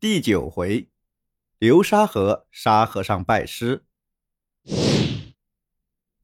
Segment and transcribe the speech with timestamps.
[0.00, 0.88] 第九回，
[1.58, 3.84] 流沙河沙和尚拜师。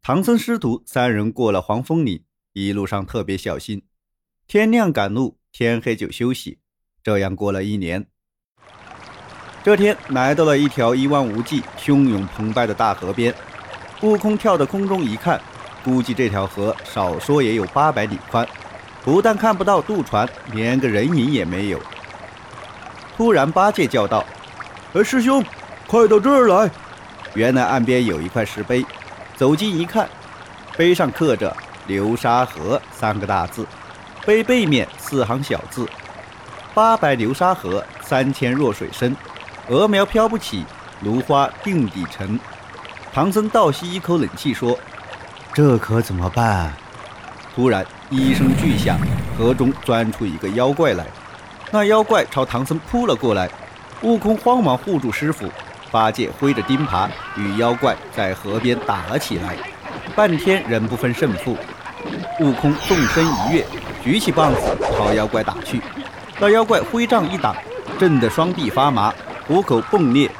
[0.00, 3.82] 唐僧师徒三人过了黄风岭，一路上特别小心，
[4.48, 6.60] 天亮赶路，天黑就休息。
[7.02, 8.06] 这样过了一年，
[9.62, 13.34] 这天来到了一条一望无际、汹涌澎湃的大河边。
[14.00, 15.38] 悟空跳到空中一看，
[15.84, 18.48] 估计这条河少说也有八百里宽，
[19.02, 21.78] 不但看不到渡船，连个人影也没有。
[23.16, 24.24] 突然，八戒叫道
[24.92, 25.42] ：“哎，师兄，
[25.86, 26.70] 快到这儿来！”
[27.34, 28.84] 原来岸边有一块石碑，
[29.36, 30.08] 走近一看，
[30.76, 31.54] 碑上刻着
[31.86, 33.66] “流沙河”三个大字，
[34.24, 35.88] 碑背面四行小字
[36.74, 39.16] ：“八百流沙河，三千弱水深，
[39.68, 40.64] 鹅苗飘不起，
[41.00, 42.38] 芦花定底沉。”
[43.14, 44.78] 唐僧倒吸一口冷气，说
[45.54, 46.70] ：“这可怎么办？”
[47.54, 48.98] 突然一声巨响，
[49.38, 51.06] 河中钻出一个妖怪来。
[51.72, 53.50] 那妖怪朝唐僧扑了过来，
[54.02, 55.50] 悟空慌忙护住师傅，
[55.90, 59.56] 八戒挥着钉耙与妖怪在河边打了起来，
[60.14, 61.56] 半天仍不分胜负。
[62.40, 63.66] 悟空纵身一跃，
[64.02, 64.60] 举起棒子
[64.96, 65.80] 朝妖怪打去，
[66.38, 67.54] 那妖怪挥杖一挡，
[67.98, 69.12] 震得双臂发麻，
[69.48, 70.30] 虎口迸裂。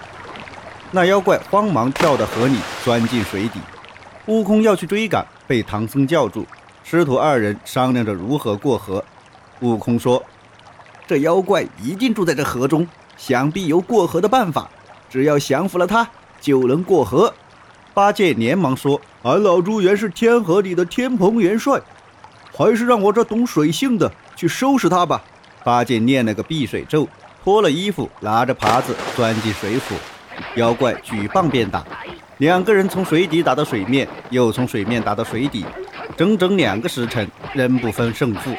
[0.93, 3.59] 那妖怪慌忙跳到河里，钻进水底。
[4.27, 6.47] 悟空要去追赶，被唐僧叫住。
[6.85, 9.05] 师徒二人商量着如何过河。
[9.61, 10.23] 悟空说。
[11.07, 14.69] 这妖怪一定住在这河中，想必有过河的办法。
[15.09, 16.09] 只要降服了他，
[16.41, 17.33] 就能过河。
[17.95, 21.81] 八戒连忙说：“俺老猪原是天河里的天蓬元帅，
[22.53, 25.23] 还是让我这懂水性的去收拾他吧。”
[25.65, 27.09] 八戒念了个避水咒，
[27.43, 29.95] 脱了衣服，拿着耙子钻进水府。
[30.57, 31.83] 妖怪举棒便打，
[32.39, 35.65] 两个人从水底打到水面，又从水面打到水底，
[36.17, 38.51] 整整两个时辰，仍不分胜负。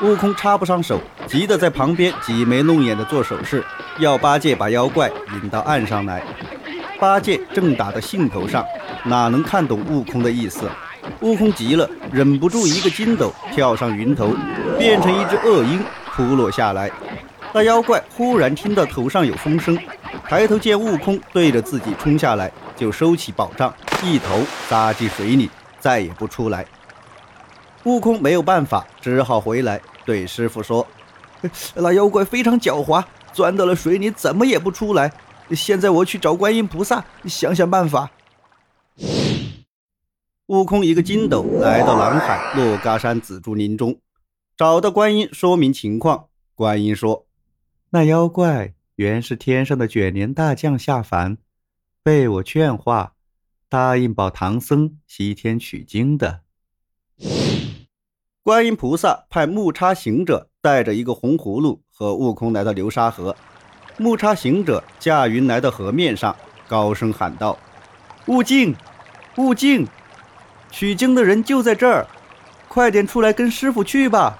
[0.00, 3.64] 悟空插不上手，急得在旁边挤眉弄眼的做手势，
[3.98, 6.22] 要八戒把妖怪引到岸上来。
[7.00, 8.64] 八戒正打到兴头上，
[9.04, 10.70] 哪能看懂悟空的意思？
[11.20, 14.32] 悟空急了，忍不住一个筋斗跳上云头，
[14.78, 15.82] 变成一只恶鹰
[16.14, 16.88] 扑落下来。
[17.52, 19.76] 那妖怪忽然听到头上有风声，
[20.28, 25.50] 抬头见悟空对着自己冲下来，就收起宝杖，一头扎进水里，
[25.80, 26.64] 再也不出来。
[27.84, 30.86] 悟空没有办法，只好回来对师傅说
[31.76, 35.12] ：“那妖怪非常狡猾，钻到了水里，怎么也不出来。
[35.52, 38.10] 现在我去找观音菩萨，想想办法。”
[40.46, 44.00] 悟空一个筋斗来到南海落嘎山紫竹林中，
[44.56, 46.26] 找到观音，说明情况。
[46.54, 47.26] 观音说
[47.90, 51.38] ：“那妖怪原是天上的卷帘大将下凡，
[52.02, 53.12] 被我劝化，
[53.68, 56.40] 答应保唐僧西天取经的。”
[58.48, 63.36] 观音菩萨派木叉行者带着一个红葫芦和悟空来到流沙河。
[63.98, 66.34] 木叉行者驾云来到河面上，
[66.66, 67.58] 高声喊道
[68.24, 68.74] ：“悟净，
[69.36, 69.86] 悟净，
[70.70, 72.06] 取经的人就在这儿，
[72.68, 74.38] 快点出来跟师傅去吧！”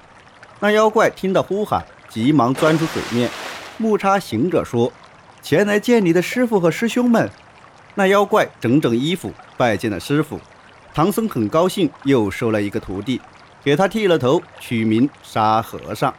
[0.59, 3.29] 那妖怪听到呼喊，急忙钻出水面。
[3.77, 4.91] 木叉行者说
[5.43, 7.29] ：“前来见你的师傅和师兄们。”
[7.93, 10.39] 那妖怪整整衣服拜见了师傅。
[10.95, 13.21] 唐僧很高兴，又收了一个徒弟。
[13.63, 16.13] 给他剃了头，取名沙和尚。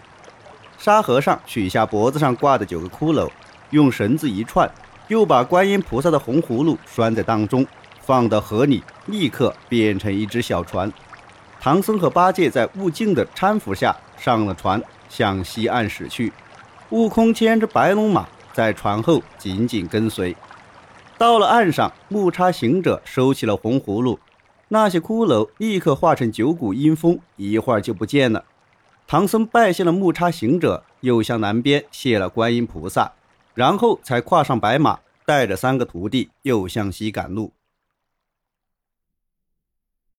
[0.78, 3.30] 沙和尚取下脖子上挂的九个骷髅，
[3.70, 4.70] 用绳子一串，
[5.08, 7.66] 又把观音菩萨的红葫芦拴在当中，
[8.00, 10.90] 放到河里，立刻变成一只小船。
[11.60, 16.32] 唐僧和八戒在悟净的搀扶下上了船，向西岸驶去。
[16.88, 20.34] 悟空牵着白龙马在船后紧紧跟随。
[21.18, 24.18] 到了岸上，木叉行者收起了红葫芦。
[24.72, 28.44] 那些骷髅立刻化成九股阴风，一会儿就不见了。
[29.04, 33.12] 唐僧拜谢了木叉行者，又向南边谢了观音菩萨，
[33.54, 37.52] 然后才跨上白马，带着三个徒弟又向西赶路。